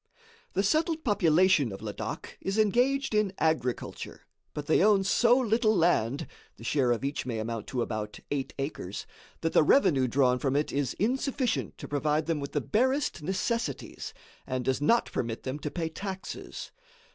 The 0.53 0.63
settled 0.63 1.03
population 1.03 1.71
of 1.71 1.81
Ladak 1.83 2.39
is 2.41 2.57
engaged 2.57 3.13
in 3.13 3.33
agriculture, 3.37 4.25
but 4.55 4.65
they 4.65 4.83
own 4.83 5.03
so 5.03 5.37
little 5.37 5.75
land 5.77 6.25
(the 6.55 6.63
share 6.63 6.91
of 6.91 7.05
each 7.05 7.27
may 7.27 7.37
amount 7.37 7.67
to 7.67 7.83
about 7.83 8.19
eight 8.31 8.51
acres) 8.57 9.05
that 9.41 9.53
the 9.53 9.61
revenue 9.61 10.07
drawn 10.07 10.39
from 10.39 10.55
it 10.55 10.71
is 10.71 10.95
insufficient 10.95 11.77
to 11.77 11.87
provide 11.87 12.25
them 12.25 12.39
with 12.39 12.53
the 12.53 12.61
barest 12.61 13.21
necessities 13.21 14.11
and 14.47 14.65
does 14.65 14.81
not 14.81 15.05
permit 15.11 15.43
them 15.43 15.59
to 15.59 15.69
pay 15.69 15.87
taxes. 15.87 16.71